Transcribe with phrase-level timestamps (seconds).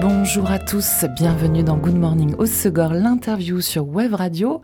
[0.00, 4.62] Bonjour à tous, bienvenue dans Good Morning au Segor, l'interview sur Web Radio.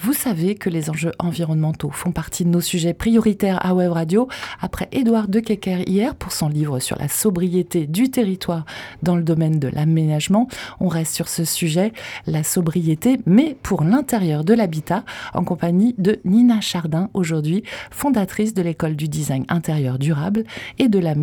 [0.00, 4.26] Vous savez que les enjeux environnementaux font partie de nos sujets prioritaires à Web Radio.
[4.58, 8.64] Après Édouard de Kecker hier pour son livre sur la sobriété du territoire
[9.02, 10.48] dans le domaine de l'aménagement,
[10.80, 11.92] on reste sur ce sujet,
[12.26, 18.62] la sobriété, mais pour l'intérieur de l'habitat, en compagnie de Nina Chardin, aujourd'hui fondatrice de
[18.62, 20.44] l'école du design intérieur durable
[20.78, 21.14] et de la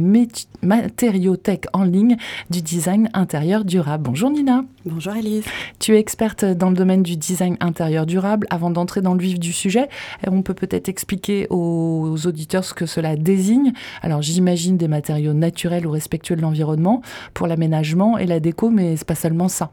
[0.61, 2.17] matériothèque en ligne
[2.51, 4.03] du design intérieur durable.
[4.03, 4.65] Bonjour Nina.
[4.85, 5.45] Bonjour Elise.
[5.79, 8.45] Tu es experte dans le domaine du design intérieur durable.
[8.49, 9.87] Avant d'entrer dans le vif du sujet,
[10.27, 13.71] on peut peut-être expliquer aux auditeurs ce que cela désigne.
[14.01, 17.01] Alors j'imagine des matériaux naturels ou respectueux de l'environnement
[17.33, 19.71] pour l'aménagement et la déco, mais c'est pas seulement ça.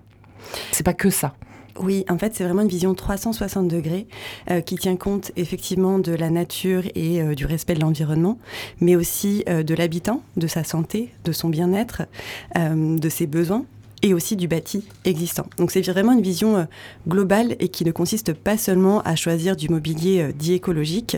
[0.70, 1.34] C'est pas que ça.
[1.80, 4.06] Oui, en fait, c'est vraiment une vision 360 degrés
[4.50, 8.38] euh, qui tient compte effectivement de la nature et euh, du respect de l'environnement,
[8.80, 12.02] mais aussi euh, de l'habitant, de sa santé, de son bien-être,
[12.56, 13.64] de ses besoins
[14.04, 15.46] et aussi du bâti existant.
[15.56, 16.64] Donc c'est vraiment une vision euh,
[17.08, 21.16] globale et qui ne consiste pas seulement à choisir du mobilier euh, dit écologique.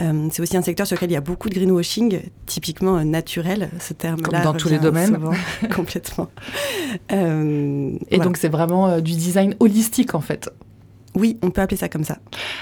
[0.00, 3.70] Euh, c'est aussi un secteur sur lequel il y a beaucoup de greenwashing, typiquement naturel,
[3.80, 4.22] ce terme-là.
[4.22, 5.18] Comme dans tous les domaines.
[5.74, 6.28] complètement.
[7.10, 10.48] et donc c'est vraiment du design holistique en fait.
[11.16, 12.18] Oui, on peut appeler ça comme ça.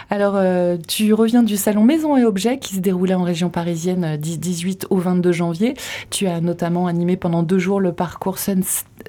[0.09, 4.17] Alors, euh, tu reviens du salon Maison et Objets qui se déroulait en région parisienne
[4.17, 5.75] du 18 au 22 janvier.
[6.09, 8.39] Tu as notamment animé pendant deux jours le parcours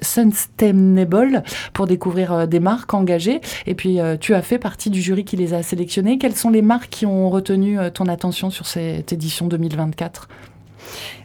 [0.02, 3.40] Sustainable pour découvrir euh, des marques engagées.
[3.66, 6.18] Et puis, euh, tu as fait partie du jury qui les a sélectionnées.
[6.18, 10.28] Quelles sont les marques qui ont retenu ton attention sur cette édition 2024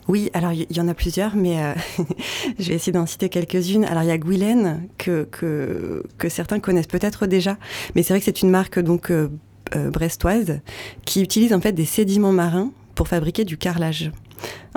[0.07, 1.73] oui, alors il y, en a plusieurs, mais euh,
[2.59, 3.85] je vais essayer d'en citer quelques-unes.
[3.85, 7.57] Alors il y a Guylaine, que, que, certains connaissent peut-être déjà,
[7.95, 9.29] mais c'est vrai que c'est une marque donc euh,
[9.75, 10.59] euh, brestoise
[11.05, 14.11] qui utilise en fait des sédiments marins pour fabriquer du carrelage.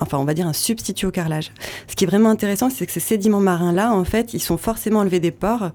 [0.01, 1.53] Enfin, on va dire un substitut au carrelage.
[1.89, 5.01] Ce qui est vraiment intéressant, c'est que ces sédiments marins-là, en fait, ils sont forcément
[5.01, 5.73] enlevés des ports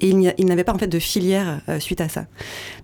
[0.00, 2.26] et ils n'avaient pas en fait de filière euh, suite à ça.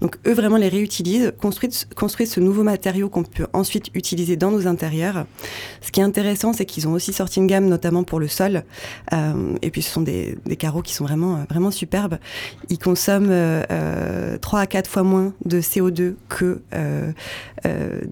[0.01, 4.51] Donc eux vraiment les réutilisent, construisent, construisent ce nouveau matériau qu'on peut ensuite utiliser dans
[4.51, 5.27] nos intérieurs.
[5.81, 8.65] Ce qui est intéressant, c'est qu'ils ont aussi sorti une gamme notamment pour le sol.
[9.13, 12.19] Euh, et puis ce sont des, des, carreaux qui sont vraiment euh, vraiment superbes.
[12.69, 17.13] Ils consomment euh, 3 à 4 fois moins de CO2 que euh,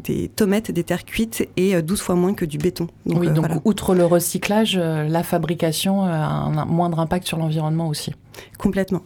[0.02, 2.88] des tomates, des terres cuites et 12 fois moins que du béton.
[3.06, 8.12] Donc, oui, donc outre le recyclage, la fabrication a un moindre impact sur l'environnement aussi.
[8.58, 9.02] Complètement.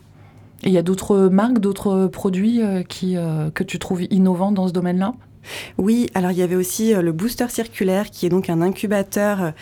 [0.62, 4.68] il y a d'autres marques, d'autres produits euh, qui, euh, que tu trouves innovants dans
[4.68, 5.14] ce domaine-là?
[5.78, 9.52] Oui, alors il y avait aussi euh, le booster circulaire qui est donc un incubateur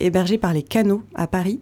[0.00, 1.60] hébergé par les canaux à Paris.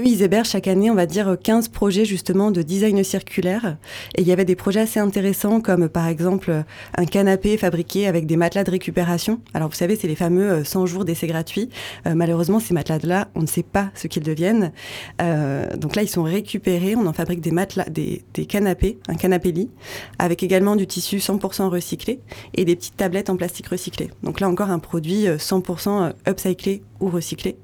[0.00, 3.76] Eux, ils chaque année, on va dire, 15 projets justement de design circulaire.
[4.16, 6.64] Et il y avait des projets assez intéressants comme par exemple
[6.96, 9.40] un canapé fabriqué avec des matelas de récupération.
[9.52, 11.68] Alors vous savez, c'est les fameux 100 euh, jours d'essai gratuit.
[12.06, 14.72] Euh, malheureusement, ces matelas-là, on ne sait pas ce qu'ils deviennent.
[15.20, 16.96] Euh, donc là, ils sont récupérés.
[16.96, 19.68] On en fabrique des matelas, des, des canapés, un canapé-lit,
[20.18, 22.20] avec également du tissu 100% recyclé
[22.54, 24.10] et des petites tablettes en plastique recyclé.
[24.22, 27.56] Donc là encore, un produit 100% euh, upcyclé ou recyclé.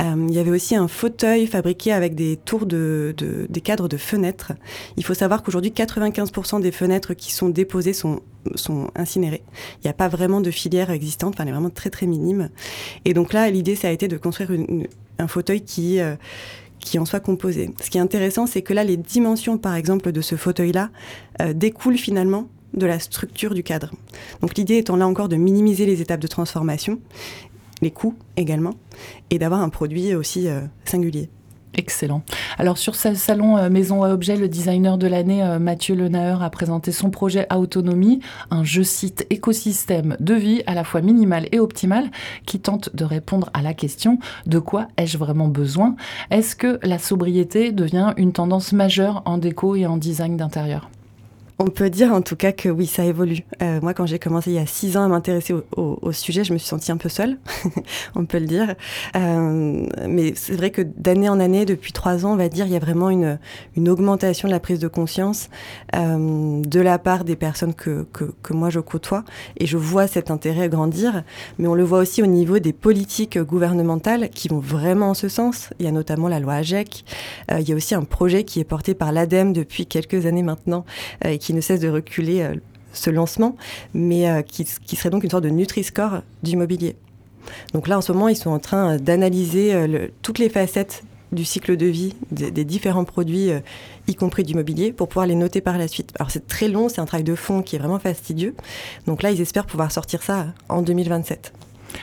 [0.00, 3.14] Euh, il y avait aussi un fauteuil fabriqué avec des tours de,
[3.48, 4.52] des cadres de fenêtres.
[4.96, 8.20] Il faut savoir qu'aujourd'hui, 95% des fenêtres qui sont déposées sont,
[8.56, 9.42] sont incinérées.
[9.76, 12.50] Il n'y a pas vraiment de filière existante, enfin, elle est vraiment très très minime.
[13.04, 14.50] Et donc là, l'idée, ça a été de construire
[15.18, 16.00] un fauteuil qui...
[16.00, 16.16] Euh,
[16.80, 17.70] qui en soit composé.
[17.82, 20.90] Ce qui est intéressant, c'est que là, les dimensions, par exemple, de ce fauteuil-là,
[21.40, 23.90] euh, découlent finalement de la structure du cadre.
[24.40, 27.00] Donc l'idée étant là encore de minimiser les étapes de transformation
[27.84, 28.74] les coûts également,
[29.30, 31.28] et d'avoir un produit aussi euh, singulier.
[31.76, 32.22] Excellent.
[32.56, 36.36] Alors sur ce salon euh, Maison à Objet, le designer de l'année euh, Mathieu Lenaer
[36.40, 41.48] a présenté son projet Autonomie, un jeu site écosystème de vie à la fois minimal
[41.52, 42.10] et optimal
[42.46, 45.96] qui tente de répondre à la question de quoi ai-je vraiment besoin?
[46.30, 50.88] Est-ce que la sobriété devient une tendance majeure en déco et en design d'intérieur?
[51.58, 53.44] On peut dire en tout cas que oui, ça évolue.
[53.62, 56.52] Euh, moi, quand j'ai commencé il y a six ans à m'intéresser au, sujet, je
[56.52, 57.38] me suis sentie un peu seule,
[58.16, 58.74] on peut le dire.
[59.16, 62.72] Euh, mais c'est vrai que d'année en année, depuis trois ans, on va dire, il
[62.72, 63.38] y a vraiment une,
[63.88, 65.48] augmentation de la prise de conscience
[65.94, 69.24] euh, de la part des personnes que, que, moi je côtoie.
[69.58, 71.22] Et je vois cet intérêt grandir.
[71.58, 75.28] Mais on le voit aussi au niveau des politiques gouvernementales qui vont vraiment en ce
[75.28, 75.70] sens.
[75.78, 77.04] Il y a notamment la loi AGEC.
[77.50, 80.84] il y a aussi un projet qui est porté par l'ADEME depuis quelques années maintenant
[81.44, 82.54] qui ne cesse de reculer euh,
[82.94, 83.54] ce lancement,
[83.92, 86.96] mais euh, qui, serait donc une sorte de Nutri-Score du mobilier.
[87.74, 89.74] Donc là, en ce moment, ils sont en train euh, d'analyser
[90.22, 91.02] toutes les facettes
[91.32, 93.50] du cycle de vie des, différents produits,
[94.06, 96.12] y compris du mobilier, pour pouvoir les noter par la suite.
[96.20, 98.54] Alors c'est très long, c'est un travail de fond qui est vraiment fastidieux.
[99.08, 101.52] Donc là, ils espèrent pouvoir sortir ça en 2027.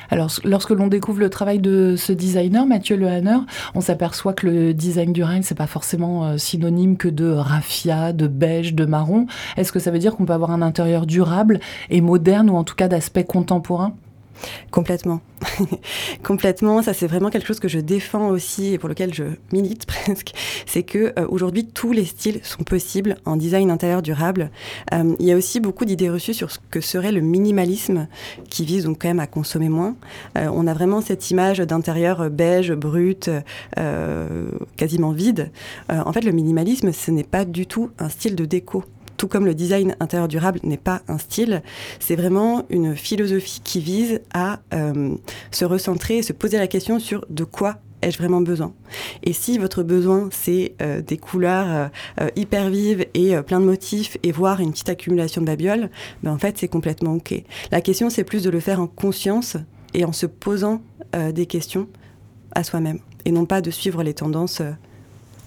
[0.10, 3.40] Alors, lorsque l'on découvre le travail de ce designer, Mathieu Lehanner,
[3.76, 8.14] on s'aperçoit que le design du ce c'est pas forcément euh, synonyme que de raffia,
[8.14, 9.28] de beige, de marron.
[9.58, 11.60] Est-ce que ça veut dire qu'on peut avoir un intérieur durable
[11.90, 13.94] et moderne ou en tout cas d'aspect contemporain?
[14.72, 15.22] Complètement.
[16.24, 16.82] Complètement.
[16.82, 20.34] Ça, c'est vraiment quelque chose que je défends aussi et pour lequel je milite presque.
[20.66, 24.52] C'est que euh, aujourd'hui, tous les styles sont possibles en design intérieur durable.
[24.94, 28.08] Euh, il y a aussi beaucoup d'idées reçues sur ce que serait le minimalisme,
[28.50, 29.96] qui vise donc quand même à consommer moins.
[30.38, 33.30] Euh, on a vraiment cette image d'intérieur beige, brut,
[34.78, 35.52] quasiment vide.
[35.90, 38.84] en fait, le minimalisme, ce n'est pas du tout un style de déco
[39.22, 41.62] tout comme le design intérieur durable n'est pas un style,
[42.00, 45.14] c'est vraiment une philosophie qui vise à euh,
[45.52, 48.74] se recentrer et se poser la question sur de quoi ai-je vraiment besoin
[49.22, 54.18] Et si votre besoin, c'est euh, des couleurs euh, hyper vives et plein de motifs
[54.24, 55.92] et voir une petite accumulation de babioles,
[56.24, 57.32] ben en fait, c'est complètement OK.
[57.72, 59.56] La question, c'est plus de le faire en conscience
[59.94, 60.82] et en se posant
[61.36, 61.88] des questions
[62.56, 64.64] à soi-même et non pas de suivre les tendances.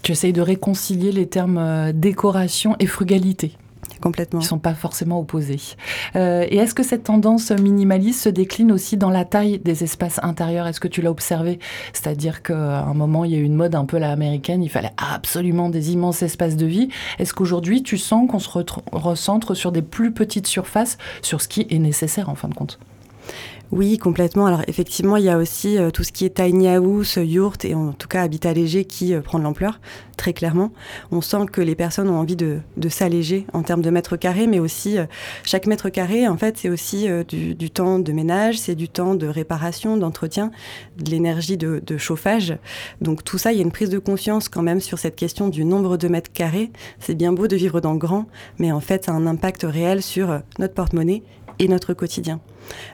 [0.01, 3.57] Tu essayes de réconcilier les termes décoration et frugalité
[4.01, 4.39] complètement.
[4.39, 5.59] Ils ne sont pas forcément opposés.
[6.15, 10.19] Euh, et est-ce que cette tendance minimaliste se décline aussi dans la taille des espaces
[10.23, 10.67] intérieurs?
[10.67, 11.59] Est-ce que tu l'as observé?
[11.93, 14.69] C'est-à-dire qu'à un moment, il y a eu une mode un peu la américaine, il
[14.69, 16.89] fallait absolument des immenses espaces de vie.
[17.19, 18.49] Est-ce qu'aujourd'hui, tu sens qu'on se
[18.91, 22.79] recentre sur des plus petites surfaces, sur ce qui est nécessaire en fin de compte?
[23.75, 24.45] Oui, complètement.
[24.45, 27.75] Alors effectivement, il y a aussi euh, tout ce qui est tiny house, yurt et
[27.75, 29.81] en tout cas habitat léger qui euh, prend de l'ampleur,
[30.15, 30.71] très clairement.
[31.11, 34.59] On sent que les personnes ont envie de, s'alléger en termes de mètres carrés, mais
[34.59, 35.03] aussi euh,
[35.43, 39.27] chaque mètre carré, en fait, c'est aussi du, temps de ménage, c'est du temps de
[39.27, 40.51] réparation, d'entretien,
[40.97, 42.57] de l'énergie de, de, chauffage.
[43.01, 45.49] Donc tout ça, il y a une prise de conscience quand même sur cette question
[45.49, 46.71] du nombre de mètres carrés.
[46.99, 48.27] C'est bien beau de vivre dans le grand,
[48.57, 51.23] mais en fait, ça a un impact réel sur notre porte-monnaie
[51.59, 52.39] et notre quotidien.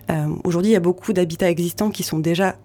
[0.09, 2.55] Euh, aujourd'hui, il y a beaucoup d'habitats existants qui sont déjà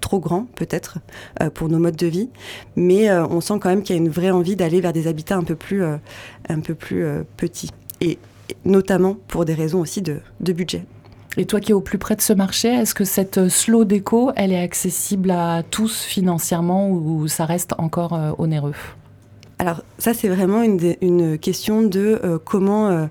[0.00, 0.98] trop grands peut-être
[1.40, 2.28] euh, pour nos modes de vie,
[2.76, 5.06] mais euh, on sent quand même qu'il y a une vraie envie d'aller vers des
[5.06, 7.06] habitats un peu plus, un peu plus
[7.36, 7.70] petits,
[8.00, 8.18] et
[8.64, 10.84] notamment pour des raisons aussi de, de budget.
[11.38, 14.32] Et toi qui es au plus près de ce marché, est-ce que cette slow déco,
[14.36, 18.74] elle est accessible à tous financièrement ou ça reste encore onéreux?
[19.58, 23.08] Alors ça, c'est vraiment une, une, question de comment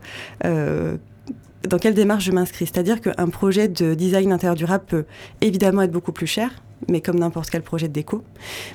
[1.67, 2.65] dans quelle démarche je m'inscris?
[2.65, 5.05] C'est-à-dire qu'un projet de design intérieur durable peut
[5.41, 6.49] évidemment être beaucoup plus cher,
[6.87, 8.23] mais comme n'importe quel projet de déco.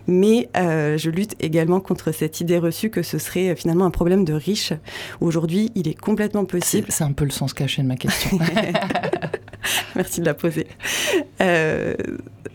[0.07, 3.91] Mais euh, je lutte également contre cette idée reçue que ce serait euh, finalement un
[3.91, 4.73] problème de riche.
[5.21, 6.87] Aujourd'hui, il est complètement possible.
[6.91, 8.39] C'est un peu le sens caché de ma question.
[9.97, 10.69] Merci de la poser.
[11.41, 11.95] Euh,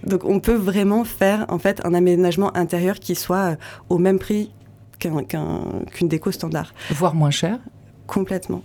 [0.06, 3.58] donc, on peut vraiment faire en fait un aménagement intérieur qui soit
[3.90, 4.52] au même prix
[5.00, 6.74] qu'une déco standard.
[6.92, 7.60] Voire moins cher.
[8.08, 8.64] Complètement.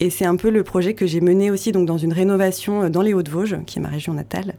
[0.00, 2.88] Et c'est un peu le projet que j'ai mené aussi donc dans une rénovation euh,
[2.88, 4.54] dans les Hauts-de-Vosges, qui est ma région natale,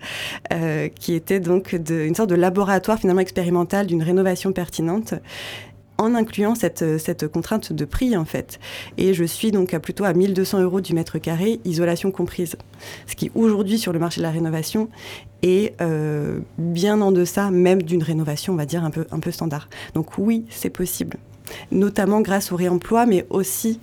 [0.54, 5.14] euh, qui était donc une sorte de laboratoire finalement expérimental d'une rénovation pertinente
[5.98, 8.60] en incluant cette, euh, cette, contrainte de prix en fait.
[8.98, 12.58] Et je suis donc à plutôt à 1200 euros du mètre carré, isolation comprise.
[13.08, 14.90] Ce qui aujourd'hui sur le marché de la rénovation
[15.42, 15.76] est
[16.58, 19.70] bien en deçà même d'une rénovation, on va dire, un peu, un peu standard.
[19.94, 21.18] Donc oui, c'est possible
[21.72, 23.80] notamment grâce au réemploi, mais aussi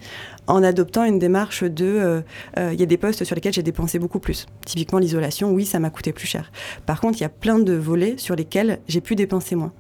[0.47, 1.85] en adoptant une démarche de...
[1.85, 2.21] Euh,
[2.59, 4.47] euh, il y a des postes sur lesquels j'ai dépensé beaucoup plus.
[4.65, 6.51] Typiquement l'isolation, oui, ça m'a coûté plus cher.
[6.87, 9.73] Par contre, il y a plein de volets sur lesquels j'ai pu dépenser moins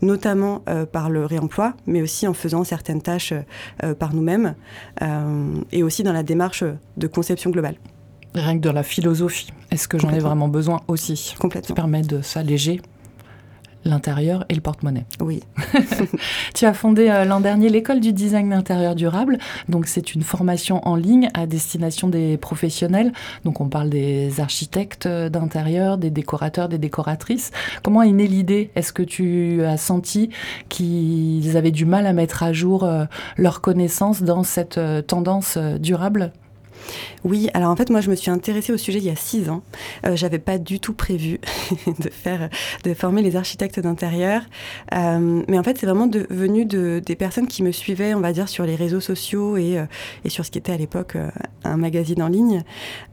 [0.00, 3.32] notamment euh, par le réemploi, mais aussi en faisant certaines tâches
[3.98, 4.54] par nous-mêmes,
[5.72, 6.62] et aussi dans la démarche
[6.96, 7.76] de conception globale.
[8.34, 11.34] Rien que dans la philosophie, est-ce que j'en ai vraiment besoin aussi?
[11.40, 11.68] Complètement.
[11.68, 12.80] Ça permet de s'alléger
[13.86, 15.06] l'intérieur et le porte-monnaie.
[15.20, 15.42] Oui.
[16.54, 19.38] tu as fondé euh, l'an dernier l'école du design d'intérieur durable.
[19.68, 23.12] Donc c'est une formation en ligne à destination des professionnels.
[23.44, 27.50] Donc on parle des architectes d'intérieur, des décorateurs, des décoratrices.
[27.82, 28.70] Comment est née l'idée?
[28.74, 30.30] Est-ce que tu as senti
[30.68, 33.04] qu'ils avaient du mal à mettre à jour euh,
[33.36, 36.32] leurs connaissances dans cette euh, tendance durable?
[37.24, 39.48] Oui, alors en fait, moi, je me suis intéressée au sujet il y a six
[39.50, 39.62] ans.
[40.06, 41.40] Euh, J'avais pas du tout prévu
[41.86, 42.48] de faire,
[42.84, 44.42] de former les architectes d'intérieur,
[44.94, 48.32] euh, mais en fait, c'est vraiment devenu de, des personnes qui me suivaient, on va
[48.32, 49.86] dire, sur les réseaux sociaux et, euh,
[50.24, 51.30] et sur ce qui était à l'époque euh,
[51.64, 52.62] un magazine en ligne.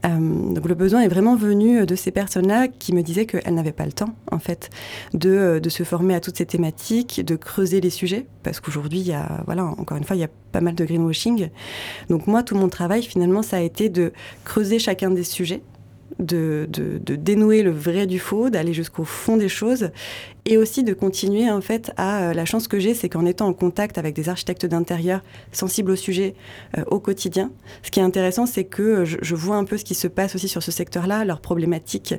[0.04, 3.86] donc le besoin est vraiment venu de ces personnes-là qui me disaient qu'elles n'avaient pas
[3.86, 4.70] le temps, en fait,
[5.12, 9.08] de, de se former à toutes ces thématiques, de creuser les sujets, parce qu'aujourd'hui, il
[9.08, 11.48] y a, voilà, encore une fois, il y a pas mal de greenwashing.
[12.08, 14.12] Donc moi, tout mon travail, finalement, ça a été de
[14.44, 15.60] creuser chacun des sujets
[16.18, 16.66] de,
[17.00, 19.90] dénouer le vrai du faux, d'aller jusqu'au fond des choses
[20.46, 23.46] et aussi de continuer en fait à euh, la chance que j'ai c'est qu'en étant
[23.46, 26.34] en contact avec des architectes d'intérieur sensibles au sujet
[26.76, 27.50] euh, au quotidien
[27.82, 30.48] ce qui est intéressant c'est que je, vois un peu ce qui se passe aussi
[30.48, 32.14] sur ce secteur là leurs problématiques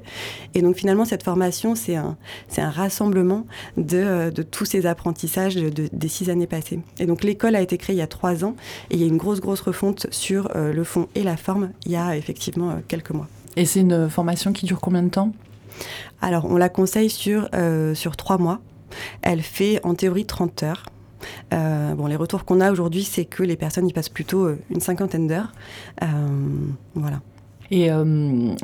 [0.53, 2.17] et donc finalement cette formation c'est un
[2.57, 3.45] rassemblement
[3.77, 6.79] de, euh, tous ces apprentissages de, des six années passées.
[6.99, 8.55] Et donc l'école a été créée il y a trois ans
[8.89, 11.91] et il y a une grosse grosse refonte sur le fond et la forme il
[11.91, 15.31] y a effectivement quelques mois et c'est une formation qui dure combien de temps?
[16.21, 18.59] Alors, on la conseille sur, euh, sur trois mois.
[19.21, 20.85] Elle fait en théorie 30 heures.
[21.53, 24.59] Euh, bon, les retours qu'on a aujourd'hui, c'est que les personnes y passent plutôt euh,
[24.69, 25.53] une cinquantaine d'heures.
[26.93, 27.21] voilà.
[27.71, 27.89] Et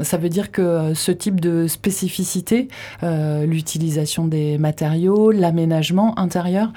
[0.03, 2.67] ça veut dire que ce type de spécificité,
[3.01, 6.71] l'utilisation des matériaux, l'aménagement intérieur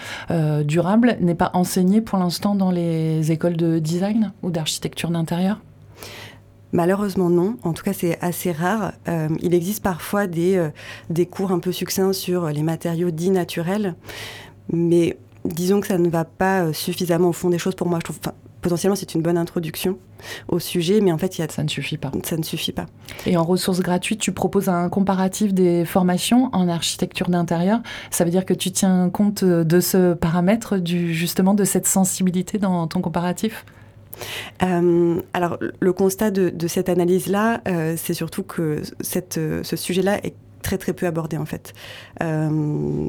[0.64, 5.60] durable, n'est pas enseigné pour l'instant dans les écoles de design ou d'architecture d'intérieur?
[6.74, 8.94] Malheureusement non, en tout cas c'est assez rare.
[9.06, 10.70] Euh, il existe parfois des, euh,
[11.08, 13.94] des cours un peu succincts sur les matériaux dits naturels,
[14.72, 18.00] mais disons que ça ne va pas euh, suffisamment au fond des choses pour moi.
[18.00, 18.18] Je trouve,
[18.60, 19.98] potentiellement c'est une bonne introduction
[20.48, 21.48] au sujet, mais en fait, il y a...
[21.48, 22.10] ça ne suffit pas.
[22.24, 22.86] Ça ne suffit pas.
[23.24, 27.82] Et en ressources gratuites, tu proposes un comparatif des formations en architecture d'intérieur.
[28.10, 32.58] Ça veut dire que tu tiens compte de ce paramètre, du, justement, de cette sensibilité
[32.58, 33.64] dans ton comparatif?
[34.62, 40.34] Euh, alors, le constat de, cette analyse-là, euh, c'est surtout que cette, ce sujet-là est
[40.64, 41.74] très très peu abordé en fait.
[42.22, 43.08] Euh,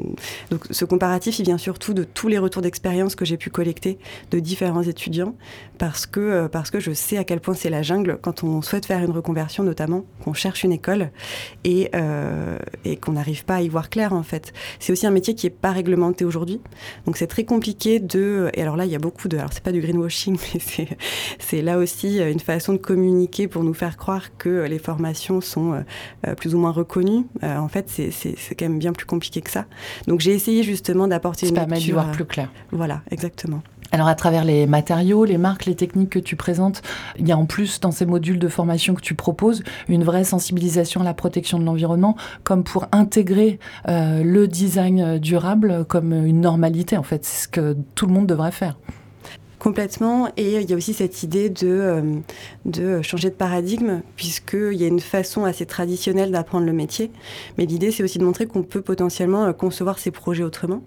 [0.50, 3.98] donc ce comparatif, il vient surtout de tous les retours d'expérience que j'ai pu collecter
[4.30, 5.34] de différents étudiants,
[5.78, 8.62] parce que, euh, parce que je sais à quel point c'est la jungle quand on
[8.62, 11.10] souhaite faire une reconversion notamment, qu'on cherche une école
[11.64, 14.52] et, euh, et qu'on n'arrive pas à y voir clair en fait.
[14.78, 16.60] C'est aussi un métier qui est pas réglementé aujourd'hui,
[17.06, 18.50] donc c'est très compliqué de...
[18.52, 19.38] Et alors là, il y a beaucoup de...
[19.38, 20.88] Alors c'est pas du greenwashing, mais
[21.38, 25.82] c'est là aussi une façon de communiquer pour nous faire croire que les formations sont
[26.36, 27.24] plus ou moins reconnues.
[27.46, 29.66] Euh, en fait, c'est quand même bien plus compliqué que ça.
[30.06, 32.50] Donc j'ai essayé justement d'apporter une permet de voir plus clair.
[32.72, 33.62] Voilà, exactement.
[33.92, 36.82] Alors à travers les matériaux, les marques, les techniques que tu présentes,
[37.18, 40.24] il y a en plus dans ces modules de formation que tu proposes une vraie
[40.24, 46.40] sensibilisation à la protection de l'environnement, comme pour intégrer euh, le design durable comme une
[46.40, 48.76] normalité en fait, c'est ce que tout le monde devrait faire.
[49.66, 50.28] Complètement.
[50.36, 52.22] Et il y a aussi cette idée de,
[52.78, 57.10] euh, changer de paradigme, puisqu'il y a une façon assez traditionnelle d'apprendre le métier.
[57.58, 60.84] Mais l'idée, c'est aussi de montrer qu'on peut potentiellement euh, concevoir ses projets autrement,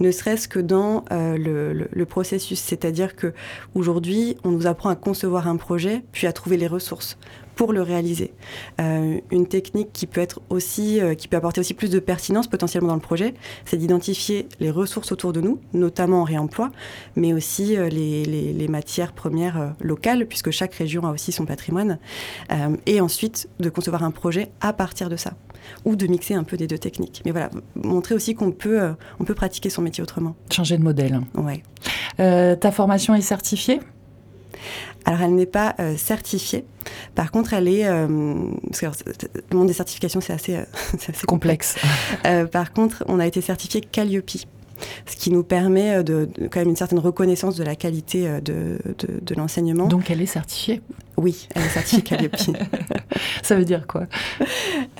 [0.00, 2.60] ne serait-ce que dans euh, le, le, processus.
[2.60, 3.32] C'est-à-dire que
[3.74, 7.16] aujourd'hui, on nous apprend à concevoir un projet, puis à trouver les ressources
[7.58, 8.32] pour le réaliser.
[8.80, 12.46] Euh, une technique qui peut être aussi, euh, qui peut apporter aussi plus de pertinence
[12.46, 13.34] potentiellement dans le projet,
[13.64, 16.70] c'est d'identifier les ressources autour de nous, notamment en réemploi,
[17.16, 21.46] mais aussi euh, les, les, les, matières premières locales, puisque chaque région a aussi son
[21.46, 21.98] patrimoine,
[22.86, 25.32] et ensuite de concevoir un projet à partir de ça,
[25.84, 27.22] ou de mixer un peu des deux techniques.
[27.24, 30.36] Mais voilà, montrer aussi qu'on peut, on peut pratiquer son métier autrement.
[30.52, 31.22] Changer de modèle.
[31.34, 31.62] Ouais.
[32.18, 33.80] ta formation est certifiée?
[35.08, 36.66] Alors, elle n'est pas euh, certifiée.
[37.14, 37.86] Par contre, elle est.
[37.86, 40.64] Euh, le monde des certifications, c'est assez, euh,
[41.08, 41.76] assez, complexe.
[42.52, 44.30] par contre, on a été certifié Calliope
[45.06, 49.20] ce qui nous permet de, quand même une certaine reconnaissance de la qualité de, de,
[49.20, 49.88] de l'enseignement.
[49.88, 50.82] Donc elle est certifiée
[51.18, 52.36] oui, elle est certifiée Calliope.
[53.42, 54.04] ça veut dire quoi?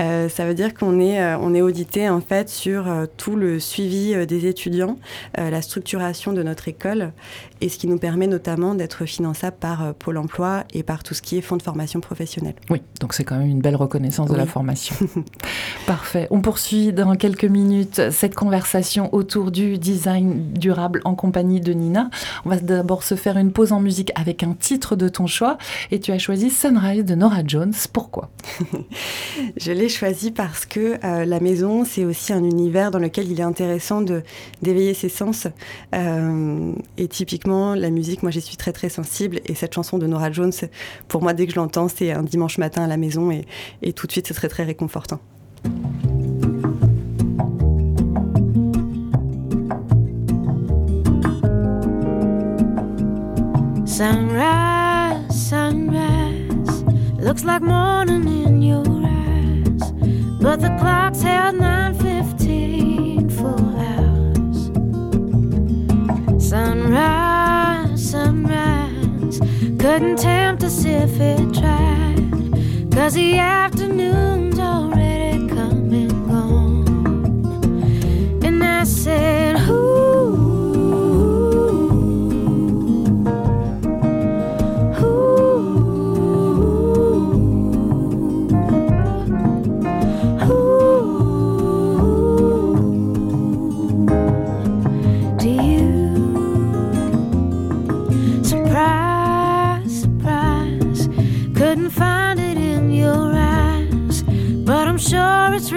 [0.00, 3.36] Euh, Ça veut dire qu'on est, euh, on est audité en fait sur euh, tout
[3.36, 4.98] le suivi des étudiants,
[5.36, 7.12] la structuration de notre école,
[7.60, 11.22] et ce qui nous permet notamment d'être finançable par Pôle Emploi et par tout ce
[11.22, 12.54] qui est fonds de formation professionnelle.
[12.70, 14.96] Oui, donc c'est quand même une belle reconnaissance de la formation.
[15.86, 16.26] Parfait.
[16.30, 22.10] On poursuit dans quelques minutes cette conversation autour du design durable en compagnie de Nina.
[22.44, 25.58] On va d'abord se faire une pause en musique avec un titre de ton choix
[25.90, 27.72] et tu as choisi Sunrise de Nora Jones.
[27.92, 28.30] Pourquoi?
[29.56, 33.40] Je l'ai choisi parce que euh, la maison, c'est aussi un univers dans lequel il
[33.40, 34.22] est intéressant de
[34.62, 35.48] d'éveiller ses sens.
[35.94, 39.40] Euh, et typiquement, la musique, moi, j'y suis très très sensible.
[39.46, 40.52] Et cette chanson de Nora Jones,
[41.08, 43.46] pour moi, dès que je l'entends, c'est un dimanche matin à la maison et,
[43.82, 45.20] et tout de suite, c'est très très réconfortant.
[53.84, 54.87] Sunrise.
[57.38, 59.92] Looks like morning in your eyes,
[60.40, 64.70] but the clock's held 9:15 for hours.
[66.42, 69.38] Sunrise, sunrise,
[69.78, 74.37] couldn't tempt us if it tried, cause the afternoon's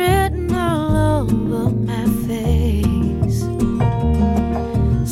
[0.02, 3.40] written all over my face.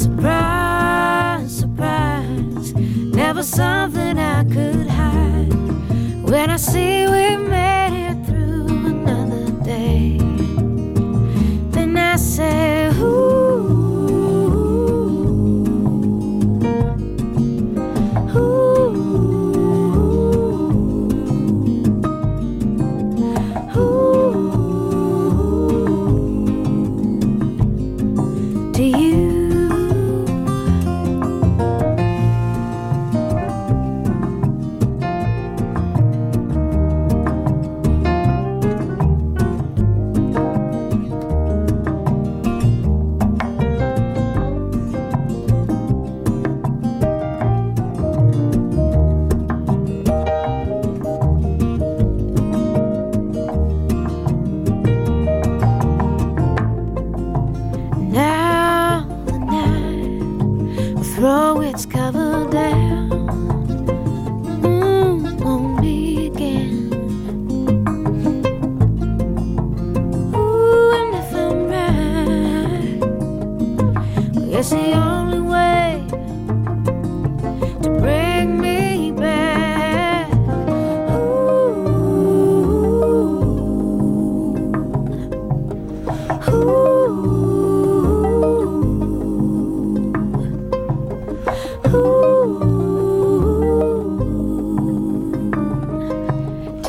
[0.04, 2.74] Surprise, surprise,
[3.22, 5.54] never something I could hide.
[6.30, 7.49] When I see we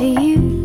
[0.01, 0.61] To you.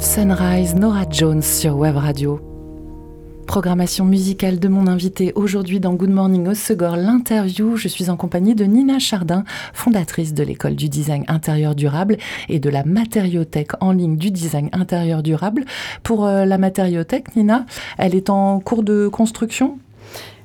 [0.00, 2.53] Sunrise, Nora Jones sur Web Radio.
[3.54, 7.76] Programmation musicale de mon invité aujourd'hui dans Good Morning Osegor, l'interview.
[7.76, 12.16] Je suis en compagnie de Nina Chardin, fondatrice de l'école du design intérieur durable
[12.48, 15.66] et de la matériothèque en ligne du design intérieur durable.
[16.02, 17.64] Pour euh, la matériothèque, Nina,
[17.96, 19.78] elle est en cours de construction?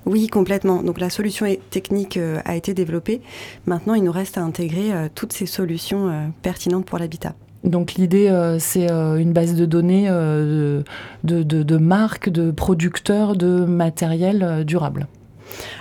[0.06, 0.84] Oui, complètement.
[0.84, 3.22] Donc la solution technique euh, a été développée.
[3.66, 7.34] Maintenant, il nous reste à intégrer euh, toutes ces solutions pertinentes pour l'habitat.
[7.64, 10.82] Donc l'idée, euh, c'est euh, une base de données euh,
[11.24, 15.08] de, de- de marques, de producteurs de matériel durable.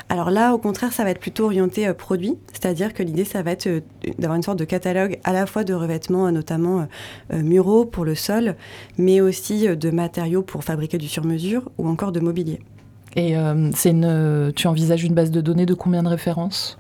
[0.09, 3.51] Alors là, au contraire, ça va être plutôt orienté produit, c'est-à-dire que l'idée, ça va
[3.53, 3.69] être
[4.19, 6.89] d'avoir une sorte de catalogue à la fois de revêtements, notamment
[7.31, 8.57] muraux pour le sol,
[8.97, 12.61] mais aussi de matériaux pour fabriquer du sur-mesure ou encore de mobilier.
[13.15, 13.35] Et
[13.75, 16.79] c'est une, tu envisages une base de données de combien de références?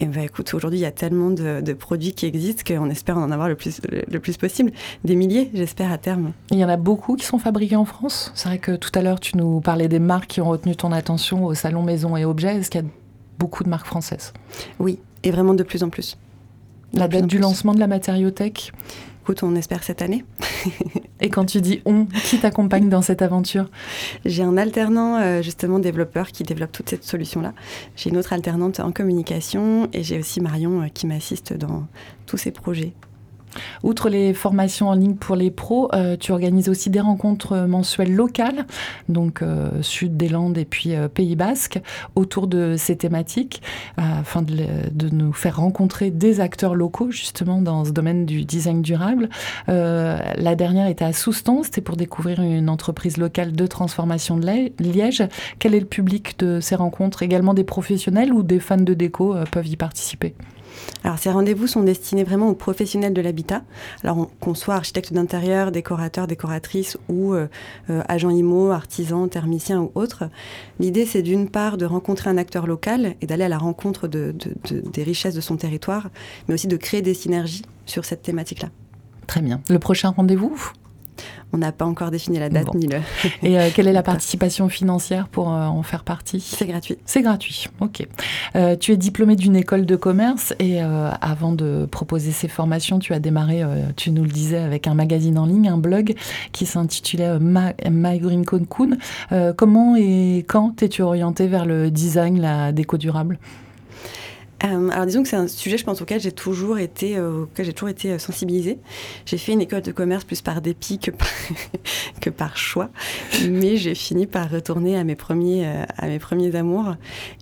[0.00, 3.18] Et bah écoute, aujourd'hui, il y a tellement de, de produits qui existent qu'on espère
[3.18, 4.70] en avoir le plus, le, le plus possible.
[5.04, 6.32] Des milliers, j'espère, à terme.
[6.52, 8.30] Il y en a beaucoup qui sont fabriqués en France.
[8.36, 10.92] C'est vrai que tout à l'heure, tu nous parlais des marques qui ont retenu ton
[10.92, 12.56] attention au salon Maison et Objets.
[12.58, 12.88] Est-ce qu'il y a
[13.38, 14.32] beaucoup de marques françaises?
[14.78, 16.16] Oui, et vraiment de plus en plus.
[16.92, 17.42] De La date du plus.
[17.42, 18.72] lancement de la matériothèque
[19.22, 20.24] Écoute, on espère cette année.
[21.20, 23.68] Et quand tu dis on, qui t'accompagne dans cette aventure?
[24.24, 27.54] J'ai un alternant, euh, justement, développeur qui développe toute cette solution-là.
[27.96, 31.86] J'ai une autre alternante en communication et j'ai aussi Marion euh, qui m'assiste dans
[32.26, 32.92] tous ces projets.
[33.82, 38.14] Outre les formations en ligne pour les pros, euh, tu organises aussi des rencontres mensuelles
[38.14, 38.66] locales,
[39.08, 41.80] donc euh, Sud des Landes et puis euh, Pays Basque,
[42.14, 43.62] autour de ces thématiques,
[43.96, 44.54] afin de,
[44.92, 49.28] de nous faire rencontrer des acteurs locaux justement dans ce domaine du design durable.
[49.66, 54.72] La dernière était à Souston, c'était pour découvrir une entreprise locale de transformation de Li-
[54.78, 55.22] Liège.
[55.58, 57.22] Quel est le public de ces rencontres?
[57.22, 60.34] Également des professionnels ou des fans de déco peuvent y participer?
[61.04, 63.62] Alors, ces rendez-vous sont destinés vraiment aux professionnels de l'habitat.
[64.02, 67.46] Alors, on- qu'on soit architecte d'intérieur, décorateur, décoratrice ou euh,
[67.90, 70.24] euh, agent IMO, artisan, thermicien ou autre.
[70.80, 74.34] L'idée, c'est d'une part de rencontrer un acteur local et d'aller à la rencontre de-
[74.38, 76.08] de- de- des richesses de son territoire,
[76.48, 78.68] mais aussi de créer des synergies sur cette thématique-là.
[79.26, 79.60] Très bien.
[79.68, 80.72] Le prochain rendez-vous?
[81.52, 82.78] On n'a pas encore défini la date Bon.
[82.78, 82.98] ni le.
[83.42, 86.40] Et euh, quelle est la participation financière pour euh, en faire partie?
[86.40, 86.98] C'est gratuit.
[87.06, 88.06] C'est gratuit, ok.
[88.56, 93.12] Euh, tu es diplômé d'une école de commerce et avant de proposer ces formations, tu
[93.12, 93.62] as démarré,
[93.96, 96.14] tu nous le disais, avec un magazine en ligne, un blog
[96.52, 98.96] qui s'intitulait Ma, My Green Cocoon.
[99.56, 103.38] Comment et quand t'es-tu orienté vers le design, la déco durable?
[104.64, 107.64] Euh, alors disons que c'est un sujet, je pense, auquel j'ai toujours été, euh, auquel
[107.66, 108.78] j'ai toujours été euh, sensibilisée.
[109.24, 111.28] J'ai fait une école de commerce plus par dépit que par,
[112.20, 112.90] que par choix,
[113.48, 116.96] mais j'ai fini par retourner à mes premiers, euh, à mes premiers amours.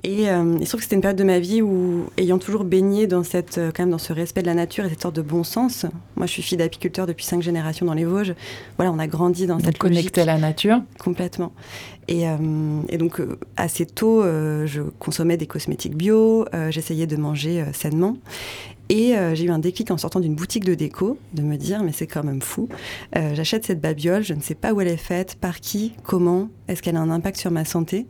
[0.05, 3.07] Et il se trouve que c'était une période de ma vie où, ayant toujours baigné
[3.07, 5.43] dans cette, quand même dans ce respect de la nature et cette sorte de bon
[5.43, 5.87] sens.
[6.17, 8.35] Moi, je suis fille d'apiculteur depuis cinq générations dans les Vosges.
[8.77, 11.53] Voilà, on a grandi dans Donc, cette Connecté à la nature Complètement.
[12.09, 12.25] Et,
[12.89, 13.21] et donc,
[13.57, 16.71] assez tôt, je consommais des cosmétiques bio, euh,
[17.07, 18.17] de manger euh, sainement.
[18.89, 21.83] Et euh, j'ai eu un déclic en sortant d'une boutique de déco, de me dire,
[21.83, 22.69] mais c'est quand même fou.
[23.17, 26.49] Euh, J'achète cette babiole, je ne sais pas où elle est faite, par qui, comment,
[26.69, 28.07] est-ce qu'elle a un impact sur ma santé?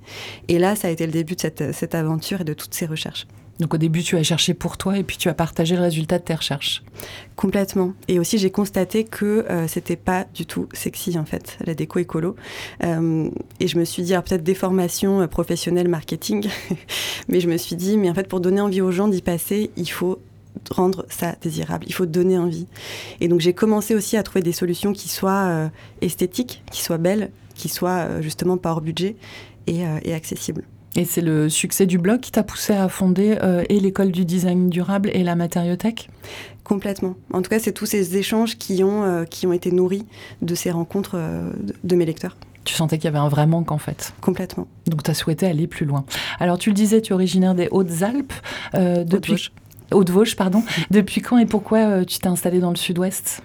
[0.48, 2.86] Et là, ça a été le début de cette, cette aventure et de toutes ces
[2.86, 3.26] recherches.
[3.58, 6.18] Donc au début, tu as cherché pour toi et puis tu as partagé le résultat
[6.18, 6.82] de tes recherches.
[7.36, 7.94] Complètement.
[8.08, 11.98] Et aussi, j'ai constaté que euh, c'était pas du tout sexy, en fait, la déco
[11.98, 12.36] écolo.
[12.84, 16.48] Euh, et je me suis dit, alors peut-être des formations euh, professionnelles marketing,
[17.28, 19.70] mais je me suis dit, mais en fait, pour donner envie aux gens d'y passer,
[19.76, 20.18] il faut
[20.70, 22.66] rendre ça désirable, il faut donner envie.
[23.20, 25.68] Et donc, j'ai commencé aussi à trouver des solutions qui soient euh,
[26.02, 29.16] esthétiques, qui soient belles, qui soient justement pas hors budget
[29.66, 30.62] et, et accessibles.
[30.96, 34.24] Et c'est le succès du blog qui t'a poussé à fonder euh, et l'école du
[34.24, 36.08] design durable et la matériothèque
[36.64, 37.16] Complètement.
[37.32, 40.06] En tout cas, c'est tous ces échanges qui ont, euh, qui ont été nourris
[40.40, 41.50] de ces rencontres euh,
[41.84, 42.36] de, mes lecteurs.
[42.64, 44.14] Tu sentais qu'il y avait un vrai manque en fait?
[44.22, 44.66] Complètement.
[44.86, 46.06] Donc tu as souhaité aller plus loin.
[46.40, 48.32] Alors tu le disisais, tu es originaire des Hautes-Alpes.
[48.72, 49.52] Depuis, Haute-Vosges.
[49.92, 50.64] Haute-Vosges, pardon.
[50.90, 53.42] Depuis quand et pourquoi tu t'es installée dans le sud-ouest?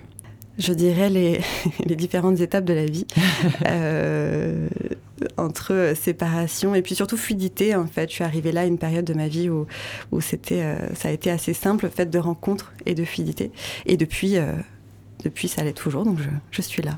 [0.61, 1.41] Je dirais les,
[1.85, 3.07] les différentes étapes de la vie.
[3.67, 4.67] Euh,
[5.37, 8.09] entre séparation et puis surtout fluidité en fait.
[8.09, 9.67] Je suis arrivée là à une période de ma vie où,
[10.11, 13.51] où c'était, euh, ça a été assez simple, fait de rencontres et de fluidité.
[13.85, 14.53] Et depuis, euh,
[15.23, 16.97] depuis ça l'est toujours, donc je, je suis là.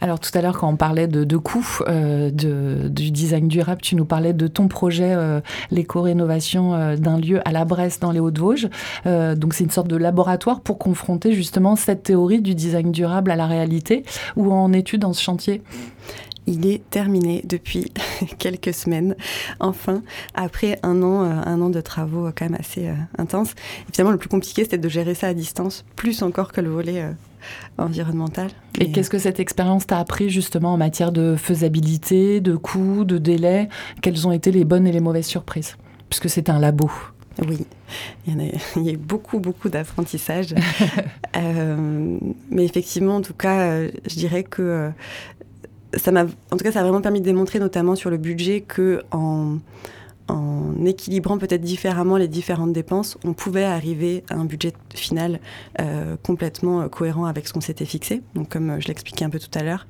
[0.00, 3.80] Alors tout à l'heure, quand on parlait de, de coûts euh, de, du design durable,
[3.80, 8.12] tu nous parlais de ton projet, euh, l'éco-rénovation euh, d'un lieu à la Bresse dans
[8.12, 8.68] les Hauts-de-Vosges.
[9.04, 13.36] Donc c'est une sorte de laboratoire pour confronter justement cette théorie du design durable à
[13.36, 14.04] la réalité.
[14.36, 15.62] Où en es-tu dans ce chantier?
[16.46, 17.92] Il est terminé depuis
[18.38, 19.16] quelques semaines,
[19.58, 20.02] enfin,
[20.34, 23.54] après un an, un an de travaux quand même assez intenses.
[23.98, 27.04] Le plus compliqué, c'était de gérer ça à distance, plus encore que le volet
[27.78, 28.50] euh, environnemental.
[28.78, 33.18] Et qu'est-ce que cette expérience t'a appris justement en matière de faisabilité, de coûts, de
[33.18, 33.68] délais?
[34.02, 35.76] Quelles ont été les bonnes et les mauvaises surprises?
[36.08, 36.90] Puisque c'est un labo.
[37.46, 37.66] Oui,
[38.26, 40.54] il y, en a, il y a eu beaucoup, beaucoup d'apprentissage.
[41.36, 42.18] Euh,
[42.50, 44.88] mais effectivement, en tout cas, euh, je dirais que euh,
[45.92, 48.62] ça m'a, en tout cas, ça a vraiment permis de démontrer, notamment sur le budget,
[48.62, 49.58] que en,
[50.28, 55.40] en équilibrant peut-être différemment les différentes dépenses, on pouvait arriver à un budget final
[55.80, 58.22] euh, complètement euh, cohérent avec ce qu'on s'était fixé.
[58.34, 59.86] Donc, comme euh, je l'expliquais un peu tout à l'heure,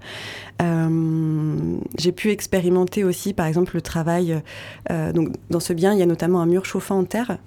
[1.99, 4.42] j'ai pu expérimenter aussi, par exemple, le travail.
[4.88, 7.38] donc, dans ce bien, il y a notamment un mur chauffant en terre,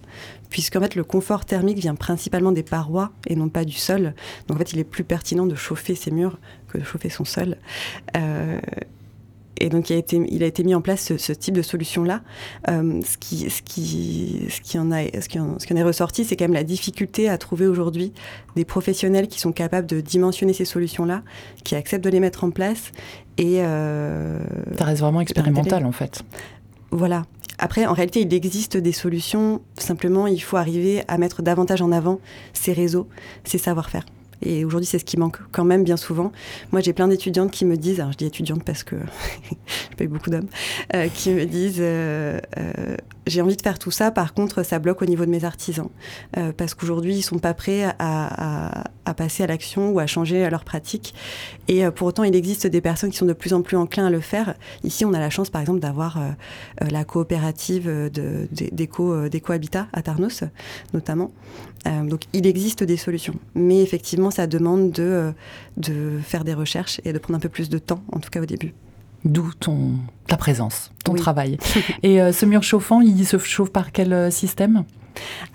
[0.50, 4.14] puisqu'en fait, le confort thermique vient principalement des parois et non pas du sol.
[4.48, 7.26] Donc, en fait, il est plus pertinent de chauffer ces murs que de chauffer son
[7.26, 7.58] sol.
[9.60, 11.62] Et donc, il a été, il a été mis en place ce, ce type de
[11.62, 12.22] solution-là.
[12.70, 15.78] Euh, ce, qui, ce, qui, ce, qui en a, ce, qui en, ce qui en
[15.78, 18.14] est ressorti, c'est quand même la difficulté à trouver aujourd'hui
[18.56, 21.24] des professionnels qui sont capables de dimensionner ces solutions-là,
[21.64, 22.92] qui acceptent de les mettre en place.
[23.38, 24.40] Et euh,
[24.78, 26.24] Ça reste vraiment expérimental en fait.
[26.92, 27.24] voilà.
[27.62, 29.62] Après, en réalité, il existe des solutions.
[29.78, 32.22] Simplement, il faut arriver à mettre davantage en avant
[32.54, 33.10] ces réseaux,
[33.44, 34.06] ces savoir-faire.
[34.42, 36.32] Et aujourd'hui, c'est ce qui manque quand même bien souvent.
[36.72, 38.96] Moi, j'ai plein d'étudiantes qui me disent, alors je dis étudiantes parce que
[39.50, 40.48] j'ai pas eu beaucoup d'hommes,
[40.96, 42.96] euh, qui me disent euh, euh,
[43.28, 45.90] j'ai envie de faire tout ça, par contre, ça bloque au niveau de mes artisans.
[46.58, 51.14] Parce qu'aujourd'hui, ils sont pas prêts à, passer à l'action ou à changer leur pratique.
[51.68, 54.10] Et pour autant, il existe des personnes qui sont de plus en plus enclins à
[54.10, 54.56] le faire.
[54.84, 56.20] Ici, on a la chance, par exemple, d'avoir
[56.82, 58.10] la coopérative
[58.72, 60.44] d'éco-habitat à Tarnos,
[60.94, 61.30] notamment.
[61.86, 63.36] Donc, il existe des solutions.
[63.54, 65.32] Mais effectivement, ça demande de, euh,
[65.78, 68.42] de faire des recherches et de prendre un peu plus de temps, en tout cas
[68.42, 68.74] au début.
[69.26, 69.96] D'où ton,
[70.28, 71.20] ta présence, ton Oui.
[71.20, 71.58] travail.
[72.04, 74.86] Et euh, ce mur chauffant, il se chauffe par quel euh, système?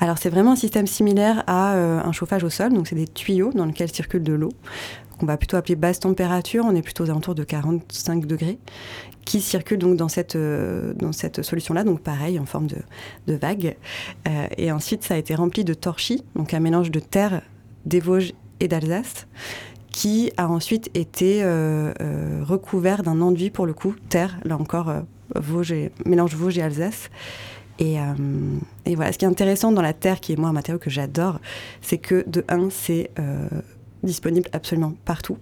[0.01, 2.75] Alors, c'est vraiment un système similaire à euh, un chauffage au sol.
[2.75, 4.51] Donc, c'est des tuyaux dans lesquels circule de l'eau,
[5.19, 6.67] qu'on va plutôt appeler basse température.
[6.67, 8.59] On est plutôt aux alentours de 45 degrés,
[9.25, 11.85] qui circulent donc dans cette, euh, dans cette solution-là.
[11.85, 12.77] Donc, pareil, en forme de,
[13.29, 13.79] de vague.
[14.59, 17.41] Et ensuite, ça a été rempli de torchis, donc un mélange de terre,
[17.87, 19.27] des Vosges et d'Alsace
[19.91, 24.89] qui a ensuite été euh, euh, recouvert d'un enduit pour le coup, terre, là encore,
[24.89, 25.01] euh,
[25.37, 27.11] Vosges et- mélange Vosges et Alsace.
[27.79, 28.05] Et, euh,
[28.87, 30.91] et voilà, ce qui est intéressant dans la terre, qui est moi un matériau que
[30.91, 31.39] j'adore,
[31.81, 33.49] c'est que de un, c'est euh,
[34.03, 35.39] disponible absolument partout.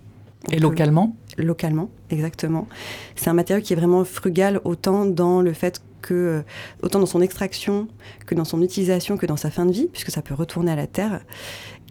[0.48, 1.16] On Et peut- localement?
[1.38, 2.68] Localement, exactement.
[3.16, 6.42] C'est un matériau qui est vraiment frugal autant dans le fait que,
[6.82, 7.88] autant dans son extraction
[8.26, 10.76] que dans son utilisation que dans sa fin de vie, puisque ça peut retourner à
[10.76, 11.20] la terre.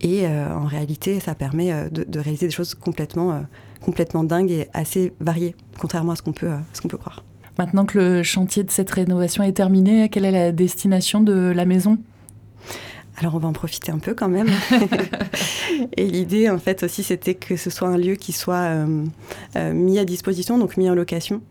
[0.01, 3.39] Et euh, en réalité, ça permet euh, de, de réaliser des choses complètement, euh,
[3.81, 7.23] complètement dingues et assez variées, contrairement à ce qu'on peut, ce qu'on peut croire.
[7.57, 11.65] Maintenant que le chantier de cette rénovation est terminé, quelle est la destination de la
[11.65, 11.97] maison?
[13.17, 14.49] Alors on va en profiter un peu quand même.
[15.97, 19.05] et l'idée en fait aussi c'était que ce soit un lieu qui soit euh,
[19.57, 21.41] euh, mis à disposition, donc mis en location.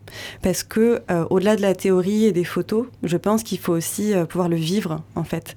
[0.43, 4.15] Parce que euh, au-delà de la théorie et des photos, je pense qu'il faut aussi
[4.29, 5.55] pouvoir le vivre en fait.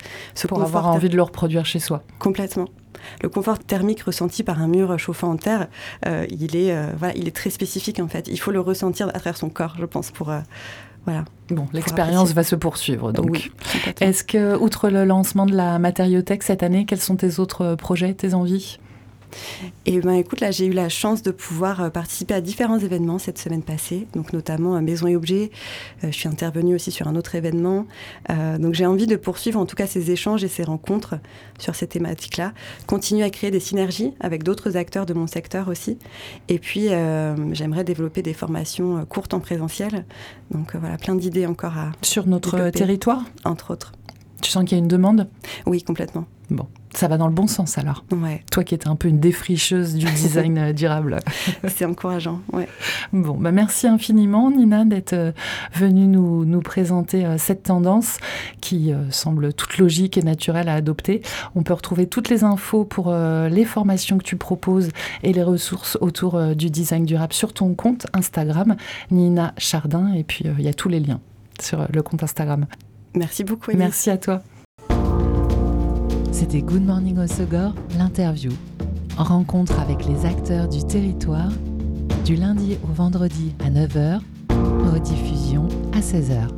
[0.48, 2.68] Pour avoir envie de le reproduire chez soi Complètement.
[3.22, 5.68] Le confort thermique ressenti par un mur chauffant en terre,
[6.06, 8.28] euh, il, est, euh, voilà, il est très spécifique en fait.
[8.28, 10.30] Il faut le ressentir à travers son corps, je pense, pour...
[10.30, 10.40] euh,
[11.06, 11.26] voilà.
[11.50, 13.30] Bon, l'expérience va se poursuivre donc.
[13.30, 13.52] Oui.
[14.00, 18.14] Est-ce que, outre le lancement de la matériothèque cette année, quels sont tes autres projets,
[18.14, 18.80] tes envies?
[19.86, 23.20] Et ben écoute, là j'ai eu la chance de pouvoir euh, participer à différents événements
[23.20, 25.52] cette semaine passée, donc notamment euh, Maison et Objets.
[26.04, 27.86] Euh, je suis intervenue aussi sur un autre événement.
[28.30, 31.16] Euh, donc j'ai envie de poursuivre en tout cas ces échanges et ces rencontres
[31.60, 32.54] sur ces thématiques-là,
[32.88, 35.98] continuer à créer des synergies avec d'autres acteurs de mon secteur aussi.
[36.50, 36.88] Et puis
[37.52, 40.06] j'aimerais développer des formations courtes en présentiel.
[40.52, 42.80] Donc voilà, plein d'idées encore à, sur notre Développer.
[42.80, 43.24] territoire?
[43.46, 43.92] Entre autres.
[44.42, 45.30] Tu sens qu'il y a une demande?
[45.66, 46.26] Oui, complètement.
[46.50, 48.04] Bon, Ça va dans le bon sens alors.
[48.12, 51.20] Ouais, Toi qui étais un peu une défricheuse du design euh, durable.
[51.68, 52.40] c'est encourageant.
[52.52, 52.68] Ouais.
[53.12, 55.32] Bon, bah merci infiniment Nina d'être euh,
[55.74, 58.18] venue nous, nous présenter euh, cette tendance
[58.62, 61.22] qui semble toute logique et naturelle à adopter.
[61.56, 64.90] On peut retrouver toutes les infos pour les formations que tu proposes
[65.24, 68.76] et les ressources autour du design durable sur ton compte Instagram,
[69.12, 71.20] Nina Chardin, et puis il y a tous les liens
[71.60, 72.66] sur le compte Instagram.
[73.16, 73.72] Merci beaucoup.
[73.72, 73.80] Agnès.
[73.84, 74.44] Merci à toi.
[76.44, 78.52] C'était Good Morning Osegor, l'interview.
[79.16, 81.48] Rencontre avec les acteurs du territoire,
[82.26, 84.20] du lundi au vendredi à 9h,
[84.92, 86.50] rediffusion à 16h.